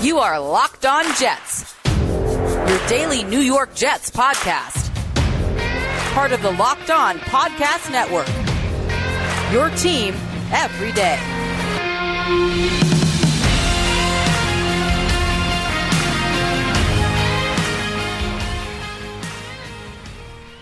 [0.00, 4.94] You are Locked On Jets, your daily New York Jets podcast.
[6.14, 8.28] Part of the Locked On Podcast Network.
[9.52, 10.14] Your team
[10.52, 11.18] every day.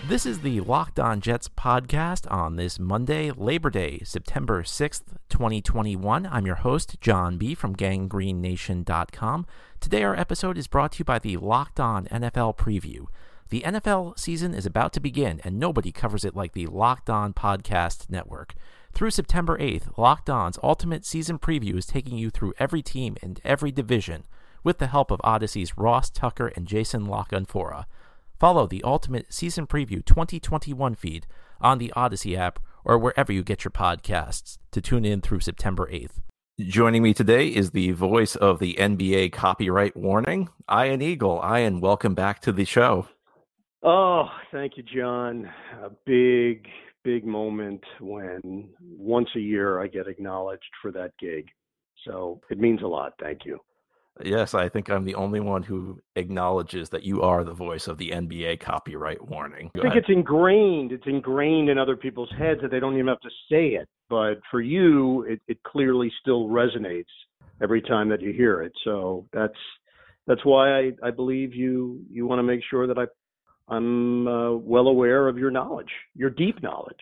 [0.09, 6.29] This is the Locked On Jets podcast on this Monday, Labor Day, September 6th, 2021.
[6.30, 7.56] I'm your host, John B.
[7.56, 9.47] from ganggreennation.com.
[9.80, 13.06] Today, our episode is brought to you by the Locked On NFL Preview.
[13.48, 17.33] The NFL season is about to begin, and nobody covers it like the Locked On
[17.33, 18.55] Podcast Network.
[18.95, 23.41] Through September 8th, Locked On's Ultimate Season Preview is taking you through every team and
[23.42, 24.23] every division
[24.62, 27.86] with the help of Odyssey's Ross Tucker and Jason La Canfora.
[28.38, 31.27] Follow the Ultimate Season Preview 2021 feed
[31.58, 35.88] on the Odyssey app or wherever you get your podcasts to tune in through September
[35.90, 36.20] 8th.
[36.60, 41.42] Joining me today is the voice of the NBA copyright warning, Ian Eagle.
[41.42, 43.08] Ian, welcome back to the show.
[43.83, 45.50] Oh, thank you, John.
[45.83, 46.68] A big,
[47.05, 51.48] big moment when once a year I get acknowledged for that gig.
[52.05, 53.14] So it means a lot.
[53.18, 53.61] Thank you.
[54.25, 57.98] Yes, I think I'm the only one who acknowledges that you are the voice of
[57.98, 59.70] the NBA copyright warning.
[59.77, 60.92] I think it's ingrained.
[60.92, 63.89] It's ingrained in other people's heads that they don't even have to say it.
[64.08, 67.05] But for you, it, it clearly still resonates
[67.62, 68.73] every time that you hear it.
[68.84, 69.58] So that's
[70.27, 73.06] that's why I, I believe you you want to make sure that I
[73.69, 77.01] I'm uh, well aware of your knowledge, your deep knowledge.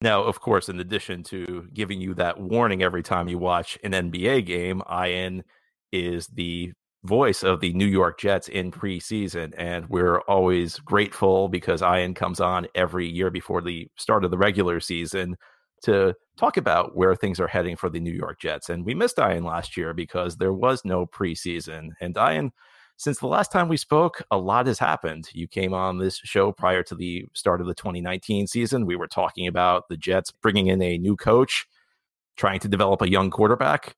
[0.00, 3.92] Now, of course, in addition to giving you that warning every time you watch an
[3.92, 5.42] NBA game, Ian
[5.92, 6.72] is the
[7.04, 9.54] voice of the New York Jets in preseason.
[9.56, 14.38] And we're always grateful because Ian comes on every year before the start of the
[14.38, 15.36] regular season
[15.82, 18.68] to talk about where things are heading for the New York Jets.
[18.68, 21.90] And we missed Ian last year because there was no preseason.
[22.00, 22.52] And Ian,
[22.96, 25.28] since the last time we spoke, a lot has happened.
[25.32, 28.86] You came on this show prior to the start of the 2019 season.
[28.86, 31.66] We were talking about the Jets bringing in a new coach,
[32.36, 33.96] trying to develop a young quarterback.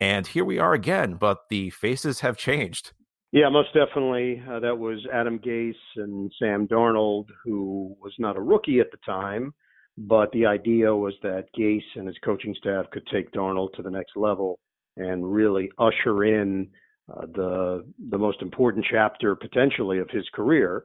[0.00, 2.92] And here we are again, but the faces have changed.
[3.32, 4.42] Yeah, most definitely.
[4.48, 8.98] Uh, that was Adam Gase and Sam Darnold, who was not a rookie at the
[9.04, 9.52] time,
[9.98, 13.90] but the idea was that Gase and his coaching staff could take Darnold to the
[13.90, 14.58] next level
[14.96, 16.68] and really usher in
[17.14, 20.84] uh, the the most important chapter potentially of his career.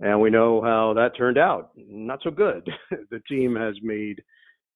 [0.00, 1.70] And we know how that turned out.
[1.76, 2.68] Not so good.
[3.10, 4.22] the team has made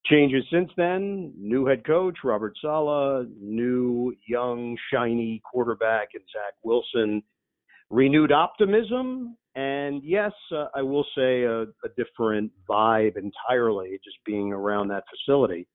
[0.05, 1.33] changes since then.
[1.37, 7.21] New head coach Robert Saleh, new young shiny quarterback in Zach Wilson,
[7.89, 14.51] renewed optimism, and yes, uh, I will say a, a different vibe entirely just being
[14.51, 15.67] around that facility.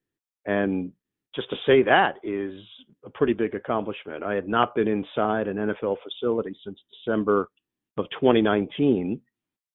[0.47, 0.93] And
[1.35, 2.61] just to say that is
[3.05, 4.23] a pretty big accomplishment.
[4.23, 7.49] I had not been inside an NFL facility since December
[7.97, 9.21] of 2019.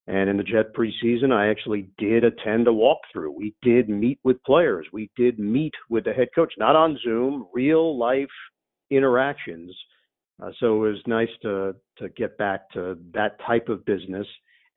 [0.07, 3.33] And in the Jet preseason, I actually did attend a walkthrough.
[3.35, 4.85] We did meet with players.
[4.93, 8.29] We did meet with the head coach, not on Zoom, real life
[8.91, 9.75] interactions.
[10.41, 14.27] Uh, so it was nice to to get back to that type of business,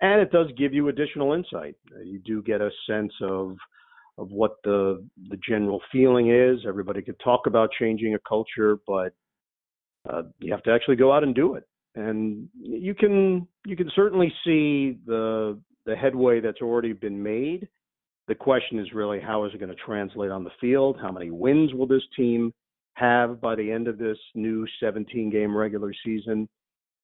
[0.00, 1.74] and it does give you additional insight.
[1.94, 3.56] Uh, you do get a sense of
[4.18, 6.60] of what the the general feeling is.
[6.66, 9.12] Everybody could talk about changing a culture, but
[10.08, 11.64] uh, you have to actually go out and do it
[11.98, 17.68] and you can you can certainly see the the headway that's already been made.
[18.28, 20.98] The question is really how is it going to translate on the field?
[21.00, 22.52] How many wins will this team
[22.94, 26.48] have by the end of this new 17 game regular season?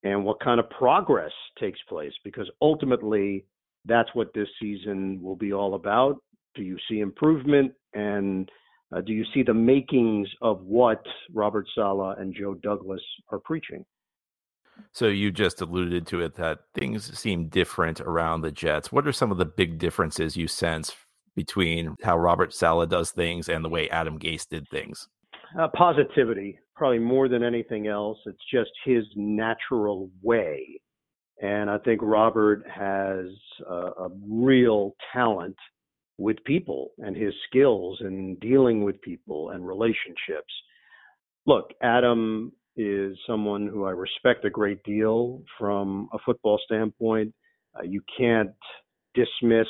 [0.04, 2.12] And what kind of progress takes place?
[2.24, 3.46] Because ultimately,
[3.86, 6.18] that's what this season will be all about.
[6.54, 7.72] Do you see improvement?
[7.94, 8.50] And
[8.94, 11.02] uh, do you see the makings of what
[11.32, 13.84] Robert Saleh and Joe Douglas are preaching?
[14.92, 18.92] So you just alluded to it that things seem different around the Jets.
[18.92, 20.94] What are some of the big differences you sense
[21.34, 25.08] between how Robert Saleh does things and the way Adam Gase did things?
[25.58, 28.18] Uh, positivity, probably more than anything else.
[28.26, 30.80] It's just his natural way.
[31.42, 33.26] And I think Robert has
[33.68, 35.56] a, a real talent
[36.18, 40.52] with people and his skills in dealing with people and relationships.
[41.46, 47.32] Look, Adam is someone who I respect a great deal from a football standpoint.
[47.76, 48.50] Uh, you can't
[49.14, 49.68] dismiss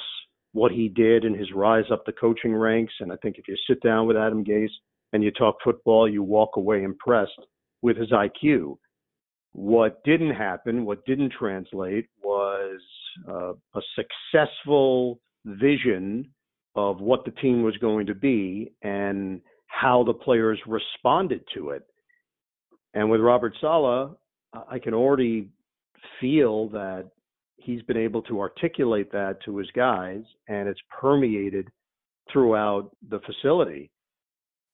[0.52, 2.94] what he did in his rise up the coaching ranks.
[3.00, 4.68] And I think if you sit down with Adam Gase
[5.12, 7.32] and you talk football, you walk away impressed
[7.82, 8.76] with his IQ.
[9.52, 12.80] What didn't happen, what didn't translate, was
[13.28, 13.80] uh, a
[14.32, 16.30] successful vision
[16.74, 21.82] of what the team was going to be and how the players responded to it
[22.94, 24.10] And with Robert Saleh,
[24.70, 25.48] I can already
[26.20, 27.10] feel that
[27.56, 31.68] he's been able to articulate that to his guys, and it's permeated
[32.32, 33.90] throughout the facility.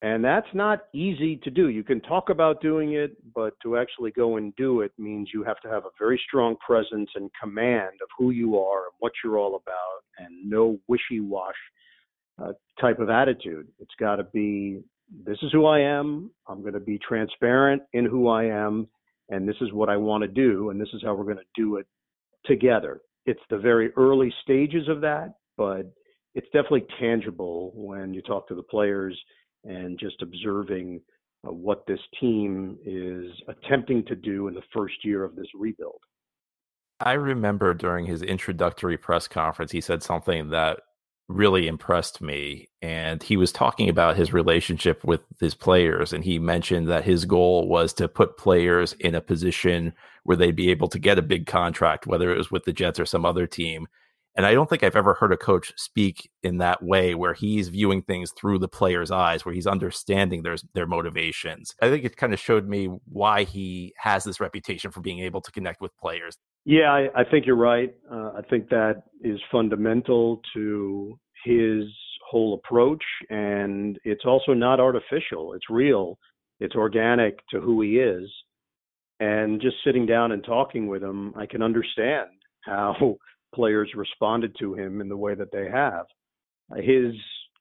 [0.02, 1.69] And that's not easy to do.
[1.69, 5.43] You can talk about doing it, but to actually go and do it means you
[5.44, 9.12] have to have a very strong presence and command of who you are and what
[9.23, 11.55] you're all about, and no wishy wash
[12.43, 13.69] uh, type of attitude.
[13.78, 14.82] It's got to be
[15.24, 16.30] this is who I am.
[16.48, 18.88] I'm going to be transparent in who I am,
[19.28, 21.42] and this is what I want to do, and this is how we're going to
[21.60, 21.86] do it
[22.46, 23.00] together.
[23.26, 25.92] It's the very early stages of that, but
[26.34, 29.18] it's definitely tangible when you talk to the players
[29.64, 31.00] and just observing
[31.46, 36.00] uh, what this team is attempting to do in the first year of this rebuild.
[37.00, 40.80] I remember during his introductory press conference, he said something that
[41.30, 42.68] really impressed me.
[42.82, 46.12] And he was talking about his relationship with his players.
[46.12, 49.94] And he mentioned that his goal was to put players in a position
[50.24, 53.00] where they'd be able to get a big contract, whether it was with the Jets
[53.00, 53.86] or some other team.
[54.36, 57.68] And I don't think I've ever heard a coach speak in that way where he's
[57.68, 61.74] viewing things through the player's eyes, where he's understanding their, their motivations.
[61.82, 65.40] I think it kind of showed me why he has this reputation for being able
[65.40, 66.38] to connect with players.
[66.64, 67.92] Yeah, I, I think you're right.
[68.10, 71.84] Uh, I think that is fundamental to his
[72.30, 75.54] whole approach, and it's also not artificial.
[75.54, 76.18] It's real.
[76.60, 78.30] It's organic to who he is.
[79.18, 82.28] And just sitting down and talking with him, I can understand
[82.64, 83.16] how
[83.55, 86.06] players responded to him in the way that they have.
[86.76, 87.14] His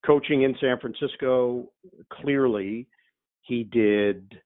[0.05, 1.69] coaching in San Francisco,
[2.13, 2.87] clearly,
[3.41, 4.39] he did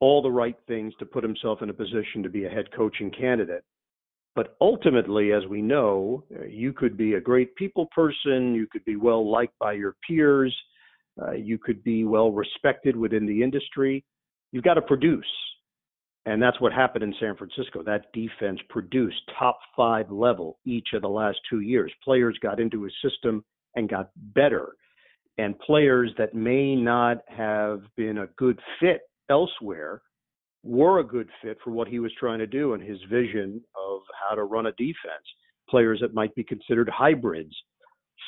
[0.00, 3.10] all the right things to put himself in a position to be a head coaching
[3.10, 3.64] candidate.
[4.34, 8.96] But ultimately, as we know, you could be a great people person, you could be
[8.96, 10.56] well liked by your peers,
[11.20, 14.04] uh, you could be well respected within the industry.
[14.52, 15.26] You've got to produce.
[16.28, 17.82] And that's what happened in San Francisco.
[17.82, 21.90] That defense produced top five level each of the last two years.
[22.04, 23.42] Players got into his system
[23.76, 24.74] and got better.
[25.38, 30.02] And players that may not have been a good fit elsewhere
[30.62, 34.02] were a good fit for what he was trying to do and his vision of
[34.28, 35.24] how to run a defense.
[35.70, 37.56] Players that might be considered hybrids,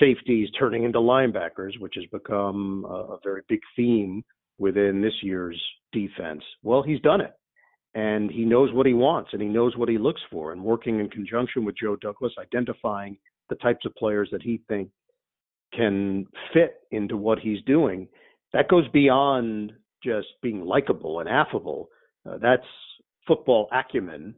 [0.00, 4.22] safeties turning into linebackers, which has become a, a very big theme
[4.56, 5.62] within this year's
[5.92, 6.42] defense.
[6.62, 7.34] Well, he's done it
[7.94, 10.52] and he knows what he wants and he knows what he looks for.
[10.52, 13.16] And working in conjunction with Joe Douglas identifying
[13.48, 14.92] the types of players that he thinks
[15.74, 18.08] can fit into what he's doing
[18.52, 19.72] that goes beyond
[20.02, 21.88] just being likable and affable.
[22.28, 22.66] Uh, that's
[23.26, 24.34] football acumen.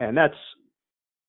[0.00, 0.34] And that's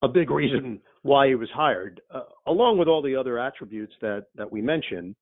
[0.04, 4.26] a big reason why he was hired uh, along with all the other attributes that
[4.36, 5.16] that we mentioned.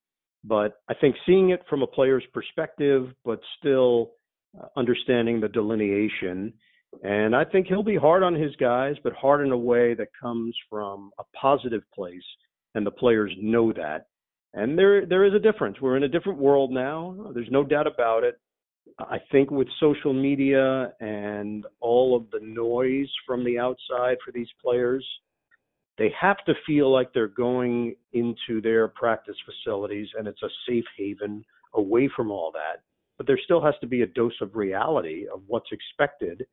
[0.44, 4.12] But I think seeing it from a player's perspective but still
[4.62, 6.54] Uh, understanding the delineation.
[7.04, 10.08] And I think he'll be hard on his guys, but hard in a way that
[10.22, 12.24] comes from a positive place,
[12.74, 14.08] and the players know that.
[14.54, 15.82] And there there is a difference.
[15.82, 17.32] We're in a different world now.
[17.34, 18.40] There's no doubt about it.
[19.00, 24.50] I think with social media and all of the noise from the outside for these
[24.64, 25.06] players,
[25.98, 30.86] they have to feel like they're going into their practice facilities and it's a safe
[30.98, 31.44] haven
[31.74, 32.84] away from all that
[33.18, 36.46] but there still has to be a dose of reality of what's expected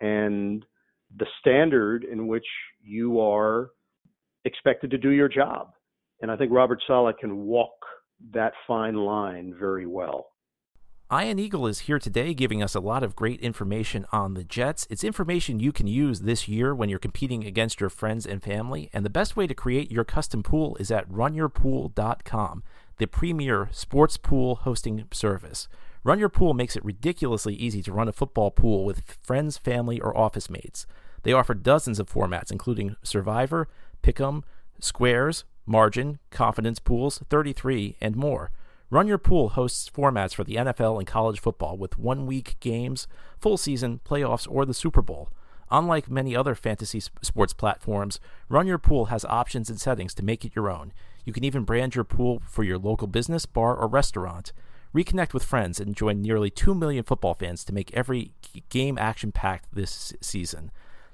[0.00, 0.64] and
[1.16, 2.46] the standard in which
[2.82, 3.70] you are
[4.44, 5.72] expected to do your job.
[6.20, 7.72] And I think Robert Saleh can walk
[8.32, 10.30] that fine line very well.
[11.10, 14.86] Ian Eagle is here today giving us a lot of great information on the Jets.
[14.90, 18.90] It's information you can use this year when you're competing against your friends and family.
[18.92, 22.62] And the best way to create your custom pool is at runyourpool.com,
[22.98, 25.66] the premier sports pool hosting service.
[26.08, 30.00] Run Your Pool makes it ridiculously easy to run a football pool with friends, family,
[30.00, 30.86] or office mates.
[31.22, 33.68] They offer dozens of formats, including Survivor,
[34.02, 34.42] Pick'em,
[34.80, 38.50] Squares, Margin, Confidence Pools, 33, and more.
[38.88, 43.06] Run Your Pool hosts formats for the NFL and college football with one week games,
[43.38, 45.28] full season, playoffs, or the Super Bowl.
[45.70, 50.46] Unlike many other fantasy sports platforms, Run Your Pool has options and settings to make
[50.46, 50.94] it your own.
[51.26, 54.54] You can even brand your pool for your local business, bar, or restaurant.
[54.94, 58.32] Reconnect with friends and join nearly 2 million football fans to make every
[58.68, 60.70] game action packed this season.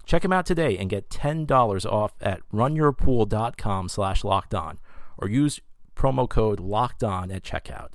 [0.06, 4.78] Check them out today and get $10 off at runyourpool.com slash locked on
[5.18, 5.60] or use
[5.96, 7.88] promo code locked on at checkout.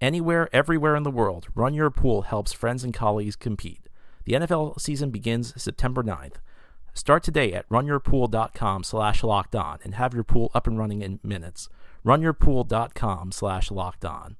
[0.00, 3.88] Anywhere, everywhere in the world, Run Your Pool helps friends and colleagues compete.
[4.24, 6.36] The NFL season begins September 9th.
[6.94, 11.20] Start today at runyourpool.com slash locked on and have your pool up and running in
[11.22, 11.68] minutes.
[12.04, 14.36] runyourpool.com slash locked on.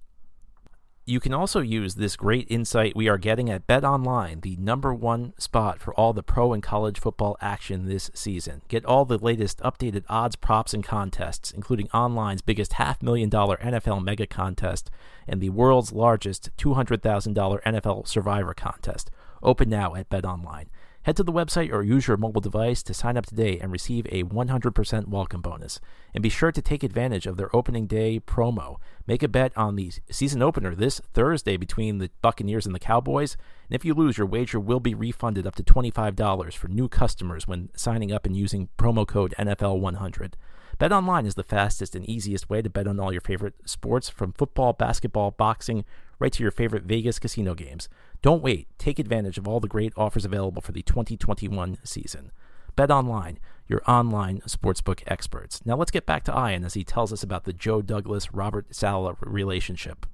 [1.07, 4.95] You can also use this great insight we are getting at Bet Online, the number
[4.95, 8.63] one spot for all the pro and college football action this season.
[8.69, 13.57] Get all the latest updated odds, props, and contests, including online's biggest half million dollar
[13.57, 14.91] NFL mega contest
[15.27, 19.11] and the world's largest $200,000 NFL survivor contest.
[19.43, 20.69] Open now at Bet Online.
[21.05, 24.05] Head to the website or use your mobile device to sign up today and receive
[24.11, 25.81] a 100% welcome bonus.
[26.13, 28.77] And be sure to take advantage of their opening day promo.
[29.07, 33.39] Make a bet on the season opener this Thursday between the Buccaneers and the Cowboys.
[33.71, 37.49] And if you lose, your wager will be refunded up to $25 for new customers
[37.49, 40.35] when signing up and using promo code NFL100.
[40.79, 44.11] Bet online is the fastest and easiest way to bet on all your favorite sports
[44.11, 45.87] from football, basketball, boxing,
[46.21, 47.89] right to your favorite Vegas casino games.
[48.23, 48.69] Don't wait.
[48.79, 52.31] Take advantage of all the great offers available for the 2021 season.
[52.77, 55.61] Bet online, your online sportsbook experts.
[55.65, 58.73] Now let's get back to Ian as he tells us about the Joe Douglas Robert
[58.75, 60.07] Saleh relationship.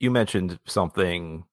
[0.00, 1.44] You mentioned something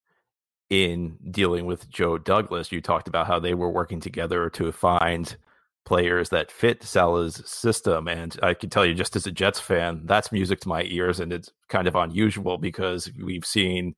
[0.70, 2.72] in dealing with Joe Douglas.
[2.72, 5.36] You talked about how they were working together to find
[5.86, 8.08] players that fit Saleh's system.
[8.08, 11.20] And I can tell you, just as a Jets fan, that's music to my ears.
[11.20, 13.96] And it's kind of unusual because we've seen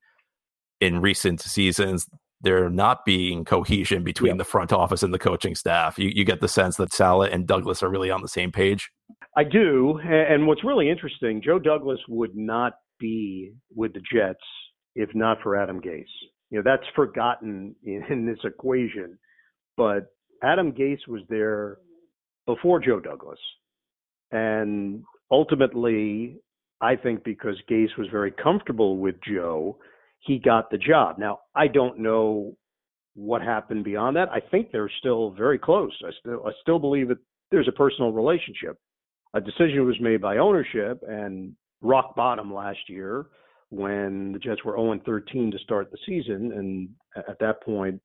[0.80, 2.08] in recent seasons
[2.42, 4.38] there not being cohesion between yeah.
[4.38, 5.98] the front office and the coaching staff.
[5.98, 8.92] You, you get the sense that Salah and Douglas are really on the same page.
[9.36, 10.00] I do.
[10.00, 14.44] And what's really interesting, Joe Douglas would not be with the Jets
[14.96, 16.06] if not for Adam Gase.
[16.50, 19.18] You know, that's forgotten in, in this equation.
[19.76, 20.08] But
[20.44, 21.78] Adam Gase was there
[22.46, 23.40] before Joe Douglas.
[24.32, 26.38] And ultimately,
[26.82, 29.78] I think because Gase was very comfortable with Joe,
[30.20, 31.18] he got the job.
[31.18, 32.56] Now, I don't know
[33.16, 34.30] what happened beyond that.
[34.30, 35.92] I think they're still very close.
[36.06, 37.18] I still I still believe that
[37.52, 38.78] there's a personal relationship.
[39.34, 43.26] A decision was made by ownership and rock bottom last year
[43.70, 46.90] when the Jets were 0 13 to start the season, and
[47.28, 48.00] at that point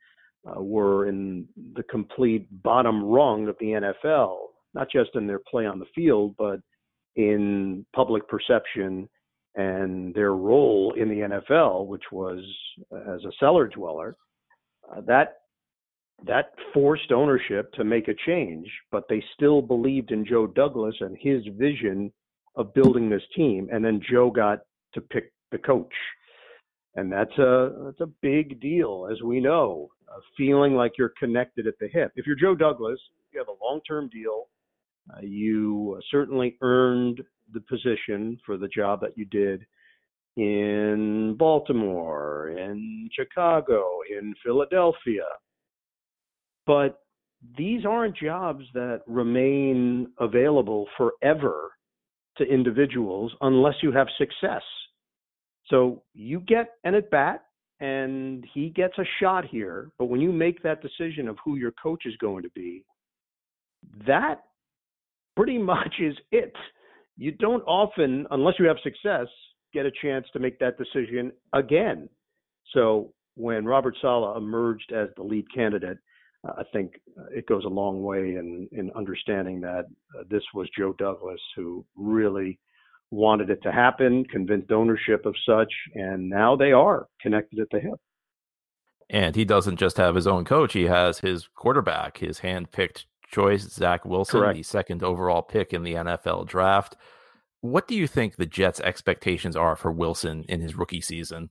[0.47, 4.37] uh, were in the complete bottom rung of the NFL,
[4.75, 6.61] not just in their play on the field, but
[7.17, 9.09] in public perception
[9.55, 12.41] and their role in the NFL, which was
[12.93, 14.17] as a cellar dweller,
[14.91, 15.39] uh, that
[16.27, 21.17] that forced ownership to make a change, but they still believed in Joe Douglas and
[21.19, 22.13] his vision
[22.55, 23.69] of building this team.
[23.73, 24.61] And then Joe got
[24.95, 25.93] to pick the coach,
[26.95, 29.91] and that's a that's a big deal, as we know.
[30.09, 32.13] Uh, feeling like you're connected at the hip.
[32.17, 33.01] If you're Joe Douglas,
[33.33, 34.49] you have a long-term deal.
[35.11, 37.23] Uh, you certainly earned
[37.53, 39.65] the position for the job that you did
[40.37, 45.25] in Baltimore, in Chicago, in Philadelphia.
[46.67, 47.01] But
[47.57, 51.73] these aren't jobs that remain available forever
[52.39, 54.63] to individuals unless you have success.
[55.69, 57.45] So you get an at bat
[57.81, 59.91] and he gets a shot here.
[59.99, 62.85] But when you make that decision of who your coach is going to be,
[64.07, 64.43] that
[65.37, 66.55] pretty much is it
[67.17, 69.27] you don't often, unless you have success,
[69.73, 72.09] get a chance to make that decision again.
[72.73, 75.99] So when Robert Saleh emerged as the lead candidate,
[76.47, 79.87] uh, I think uh, it goes a long way in, in understanding that
[80.19, 82.59] uh, this was Joe Douglas who really
[83.13, 87.79] wanted it to happen, convinced ownership of such, and now they are connected at the
[87.79, 88.01] hip.
[89.11, 93.07] And he doesn't just have his own coach, he has his quarterback, his hand picked
[93.31, 94.57] choice, Zach Wilson, Correct.
[94.57, 96.97] the second overall pick in the NFL draft.
[97.61, 101.51] What do you think the Jets' expectations are for Wilson in his rookie season?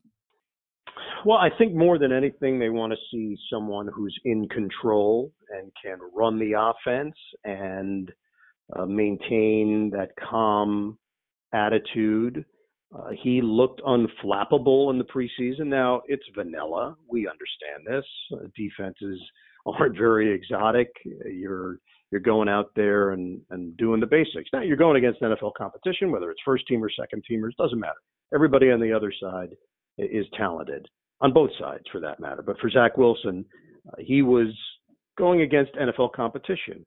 [1.24, 5.72] Well, I think more than anything, they want to see someone who's in control and
[5.84, 8.12] can run the offense and
[8.75, 10.98] uh, maintain that calm
[11.53, 12.46] attitude.
[12.93, 15.67] Uh, he looked unflappable in the preseason.
[15.67, 16.96] Now, it's vanilla.
[17.10, 18.05] We understand this.
[18.34, 19.20] Uh, defenses
[19.65, 20.89] aren't very exotic.
[21.25, 21.79] You're
[22.12, 24.50] you're going out there and, and doing the basics.
[24.51, 28.01] Now you're going against NFL competition, whether it's first team or second teamers, doesn't matter.
[28.34, 29.55] Everybody on the other side
[29.98, 30.88] is talented
[31.22, 32.41] on both sides for that matter.
[32.41, 33.46] But for Zach Wilson,
[33.88, 34.48] uh, he was
[35.17, 36.86] going against NFL competition.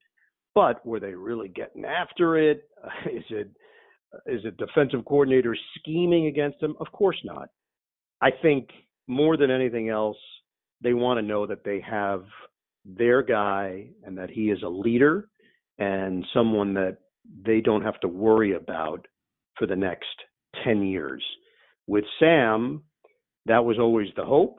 [0.54, 2.68] But were they really getting after it?
[3.12, 3.50] Is it
[4.26, 6.75] is a defensive coordinator scheming against him?
[6.80, 7.49] Of course not.
[8.21, 8.68] I think
[9.06, 10.16] more than anything else,
[10.83, 12.25] they want to know that they have
[12.85, 15.28] their guy and that he is a leader
[15.78, 16.99] and someone that
[17.44, 19.06] they don't have to worry about
[19.59, 20.14] for the next
[20.64, 21.25] 10 years.
[21.87, 22.83] With Sam,
[23.47, 24.59] that was always the hope,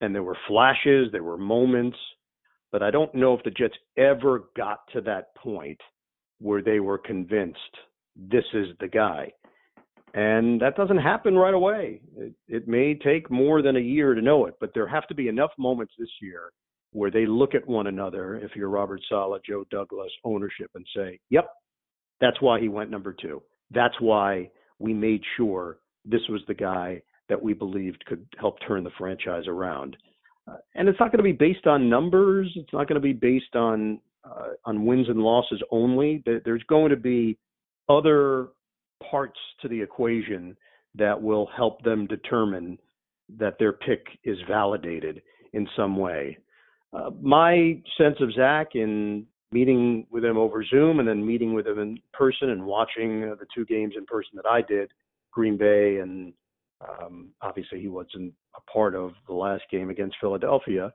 [0.00, 1.98] and there were flashes, there were moments,
[2.72, 5.80] but I don't know if the Jets ever got to that point
[6.40, 7.58] where they were convinced
[8.16, 9.32] this is the guy.
[10.14, 12.00] And that doesn't happen right away.
[12.16, 15.14] It, it may take more than a year to know it, but there have to
[15.14, 16.52] be enough moments this year
[16.92, 21.18] where they look at one another, if you're Robert Saleh, Joe Douglas, ownership, and say,
[21.30, 21.48] yep,
[22.20, 23.42] that's why he went number two.
[23.72, 28.84] That's why we made sure this was the guy that we believed could help turn
[28.84, 29.96] the franchise around.
[30.46, 32.52] Uh, and it's not going to be based on numbers.
[32.54, 36.22] It's not going to be based on uh, on wins and losses only.
[36.44, 37.38] There's going to be
[37.88, 38.48] other
[39.10, 40.56] parts to the equation
[40.94, 42.78] that will help them determine
[43.38, 45.22] that their pick is validated
[45.52, 46.38] in some way.
[46.92, 51.66] Uh, my sense of Zach in meeting with him over Zoom and then meeting with
[51.66, 54.90] him in person and watching uh, the two games in person that I did,
[55.32, 56.32] Green Bay and
[56.80, 60.92] um, obviously he wasn't a part of the last game against Philadelphia,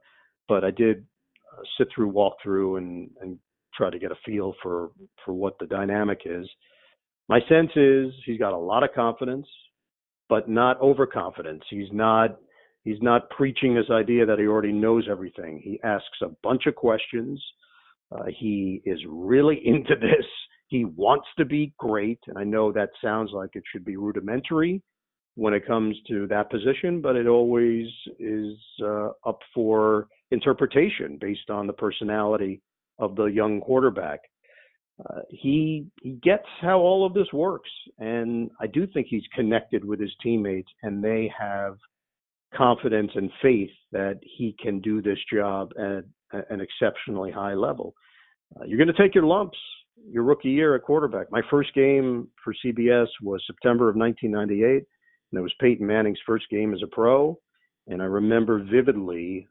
[0.48, 1.06] but I did
[1.52, 3.38] uh, sit through, walk through, and and
[3.76, 4.92] try to get a feel for
[5.24, 6.48] for what the dynamic is.
[7.30, 9.48] My sense is he's got a lot of confidence,
[10.28, 11.64] but not overconfidence.
[11.70, 12.38] He's not
[12.84, 15.62] he's not preaching this idea that he already knows everything.
[15.64, 17.42] He asks a bunch of questions.
[18.12, 20.26] Uh, he is really into this.
[20.68, 24.82] He wants to be great, and I know that sounds like it should be rudimentary
[25.36, 27.88] when it comes to that position, but it always
[28.20, 32.62] is uh, up for interpretation based on the personality
[32.98, 34.20] of the young quarterback.
[35.00, 39.86] Uh, he he gets how all of this works, and I do think he's connected
[39.86, 41.78] with his teammates, and they have
[42.54, 46.04] confidence and faith that he can do this job at,
[46.50, 47.94] an exceptionally high level.
[48.56, 49.58] Uh, you're going to take your lumps
[50.08, 51.32] your rookie year at quarterback.
[51.32, 54.84] My first game for CBS was September of 1998,
[55.32, 57.38] and it was Peyton Manning's first game as a pro.
[57.88, 59.48] And I remember vividly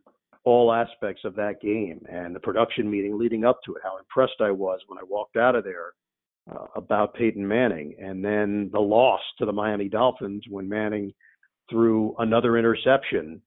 [0.49, 4.40] all aspects of that game and the production meeting leading up to it, how impressed
[4.40, 5.93] I was when I walked out of there
[6.50, 11.12] uh, about Peyton Manning, and then the loss to the Miami Dolphins when Manning
[11.69, 13.43] threw another interception,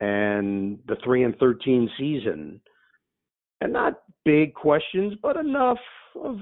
[0.00, 2.60] and the three and thirteen season,
[3.62, 3.94] and not
[4.26, 5.78] big questions, but enough
[6.22, 6.36] of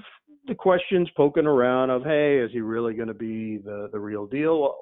[0.49, 4.27] the questions poking around of, hey, is he really going to be the the real
[4.27, 4.75] deal?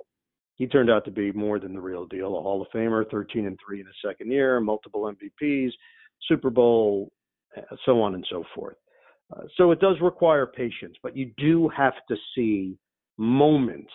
[0.63, 2.39] He turned out to be more than the real deal.
[2.39, 5.73] A Hall of Famer, 13 and three in his second year, multiple MVPs,
[6.29, 7.11] Super Bowl,
[7.57, 8.77] uh, so on and so forth.
[9.35, 12.79] Uh, so it does require patience, but you do have to see
[13.19, 13.91] moments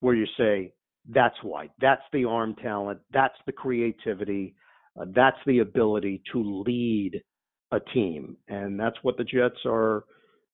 [0.00, 0.74] where you say,
[1.08, 1.70] that's why.
[1.80, 3.00] That's the arm talent.
[3.10, 4.54] That's the creativity.
[5.00, 7.22] Uh, that's the ability to lead
[7.72, 8.36] a team.
[8.48, 10.04] And that's what the Jets are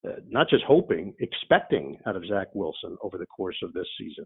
[0.07, 4.25] uh, not just hoping, expecting out of Zach Wilson over the course of this season.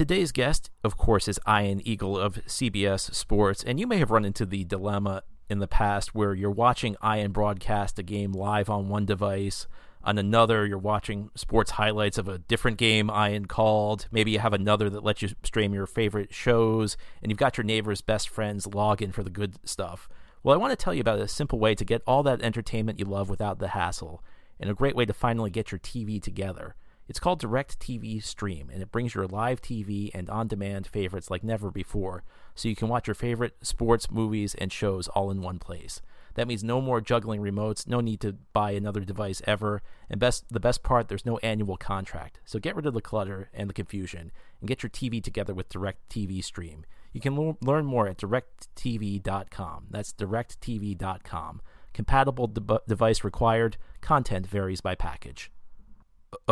[0.00, 4.24] Today's guest, of course, is Ian Eagle of CBS Sports, and you may have run
[4.24, 8.88] into the dilemma in the past where you're watching Ian broadcast a game live on
[8.88, 9.66] one device,
[10.02, 14.08] on another you're watching sports highlights of a different game Ian called.
[14.10, 17.64] Maybe you have another that lets you stream your favorite shows, and you've got your
[17.64, 20.08] neighbor's best friends login for the good stuff.
[20.42, 22.98] Well, I want to tell you about a simple way to get all that entertainment
[22.98, 24.24] you love without the hassle,
[24.58, 26.74] and a great way to finally get your TV together.
[27.10, 31.28] It's called Direct TV Stream, and it brings your live TV and on demand favorites
[31.28, 32.22] like never before,
[32.54, 36.00] so you can watch your favorite sports, movies, and shows all in one place.
[36.34, 40.50] That means no more juggling remotes, no need to buy another device ever, and best
[40.50, 42.38] the best part, there's no annual contract.
[42.44, 45.68] So get rid of the clutter and the confusion, and get your TV together with
[45.68, 46.84] Direct TV Stream.
[47.12, 49.86] You can l- learn more at directv.com.
[49.90, 51.60] That's directv.com.
[51.92, 53.78] Compatible de- device required.
[54.00, 55.50] Content varies by package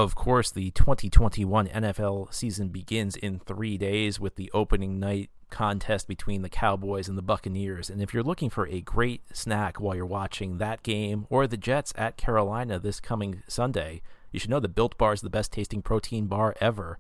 [0.03, 6.07] of course, the 2021 NFL season begins in three days with the opening night contest
[6.07, 7.91] between the Cowboys and the Buccaneers.
[7.91, 11.57] And if you're looking for a great snack while you're watching that game or the
[11.57, 15.53] Jets at Carolina this coming Sunday, you should know that Built Bar is the best
[15.53, 16.99] tasting protein bar ever.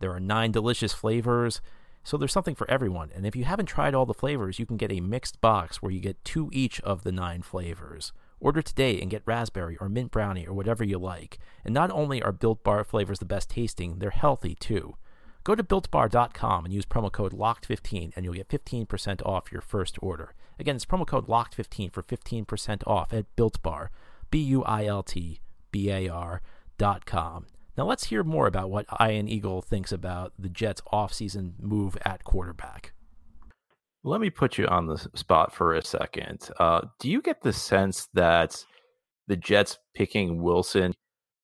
[0.00, 1.60] There are nine delicious flavors,
[2.04, 3.10] so there's something for everyone.
[3.14, 5.92] And if you haven't tried all the flavors, you can get a mixed box where
[5.92, 8.12] you get two each of the nine flavors.
[8.40, 11.38] Order today and get raspberry or mint brownie or whatever you like.
[11.64, 14.96] And not only are Built Bar flavors the best tasting, they're healthy too.
[15.44, 19.98] Go to builtbar.com and use promo code LOCKED15 and you'll get 15% off your first
[20.02, 20.34] order.
[20.58, 23.90] Again, it's promo code LOCKED15 for 15% off at Built Bar,
[24.30, 27.46] B U I L T B A R.com.
[27.76, 32.24] Now let's hear more about what Ian Eagle thinks about the Jets' offseason move at
[32.24, 32.92] quarterback.
[34.04, 36.48] Let me put you on the spot for a second.
[36.58, 38.64] Uh, do you get the sense that
[39.26, 40.94] the Jets picking Wilson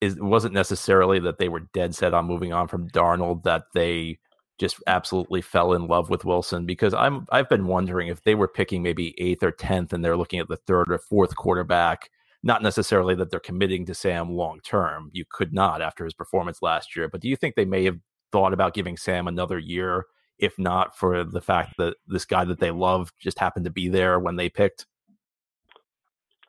[0.01, 4.19] is wasn't necessarily that they were dead set on moving on from Darnold, that they
[4.57, 6.65] just absolutely fell in love with Wilson?
[6.65, 10.17] Because I'm I've been wondering if they were picking maybe eighth or tenth, and they're
[10.17, 12.09] looking at the third or fourth quarterback.
[12.41, 15.09] Not necessarily that they're committing to Sam long term.
[15.13, 17.99] You could not after his performance last year, but do you think they may have
[18.31, 20.05] thought about giving Sam another year,
[20.37, 23.87] if not for the fact that this guy that they love just happened to be
[23.87, 24.85] there when they picked?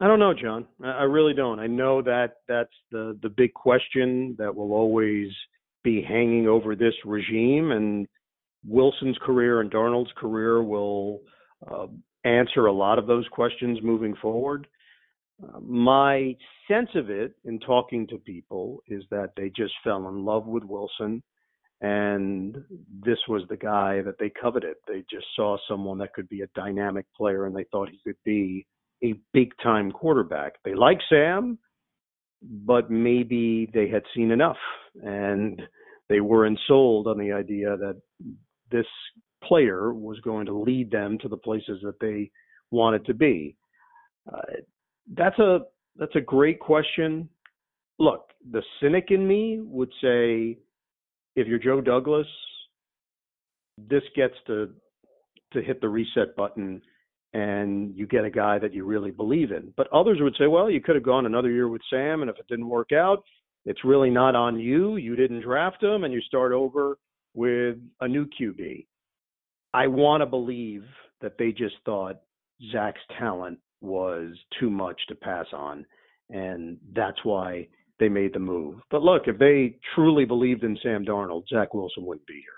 [0.01, 0.67] I don't know, John.
[0.85, 1.59] I really don't.
[1.59, 5.29] I know that that's the the big question that will always
[5.83, 8.07] be hanging over this regime, and
[8.67, 11.21] Wilson's career and Darnold's career will
[11.71, 11.87] uh,
[12.25, 14.67] answer a lot of those questions moving forward.
[15.43, 16.37] Uh, my
[16.69, 20.65] sense of it in talking to people is that they just fell in love with
[20.65, 21.23] Wilson
[21.81, 22.57] and
[23.05, 24.77] this was the guy that they coveted.
[24.89, 28.17] They just saw someone that could be a dynamic player and they thought he could
[28.25, 28.67] be
[29.05, 30.55] a big time quarterback.
[30.65, 31.59] They like Sam,
[32.43, 34.57] but maybe they had seen enough
[35.03, 35.61] and
[36.09, 38.01] they weren't sold on the idea that
[38.71, 38.87] this
[39.45, 42.31] player was going to lead them to the places that they
[42.71, 43.57] wanted to be.
[44.33, 44.41] Uh,
[45.15, 45.61] that's a
[45.97, 47.29] that's a great question.
[47.99, 50.59] Look, the cynic in me would say,
[51.37, 52.27] if you're Joe Douglas,
[53.79, 54.71] this gets to
[55.53, 56.83] to hit the reset button
[57.33, 59.73] and you get a guy that you really believe in.
[59.77, 62.39] But others would say, well, you could have gone another year with Sam, and if
[62.39, 63.23] it didn't work out,
[63.67, 64.97] it's really not on you.
[64.97, 66.99] You didn't draft him, and you start over
[67.35, 68.87] with a new QB.
[69.75, 70.85] I want to believe
[71.21, 72.23] that they just thought
[72.73, 75.85] Zach's talent was too much to pass on,
[76.31, 77.69] and that's why
[77.99, 78.81] they made the move.
[78.91, 82.53] But look, if they truly believed in Sam Darnold, Zach Wilson wouldn't be here.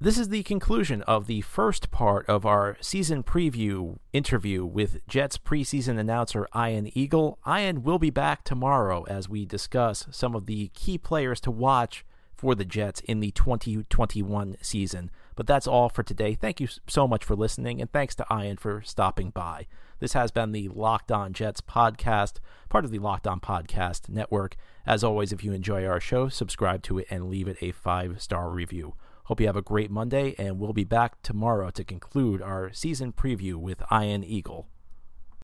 [0.00, 5.38] This is the conclusion of the first part of our season preview interview with Jets
[5.38, 7.38] preseason announcer Ian Eagle.
[7.48, 12.04] Ian will be back tomorrow as we discuss some of the key players to watch
[12.34, 15.10] for the Jets in the 2021 season.
[15.36, 16.34] But that's all for today.
[16.34, 19.66] Thank you so much for listening, and thanks to Ian for stopping by.
[20.00, 22.34] This has been the Locked On Jets podcast,
[22.68, 24.56] part of the Locked On Podcast Network.
[24.86, 28.20] As always, if you enjoy our show, subscribe to it and leave it a five
[28.20, 28.94] star review.
[29.24, 33.12] Hope you have a great Monday, and we'll be back tomorrow to conclude our season
[33.12, 34.68] preview with Ian Eagle.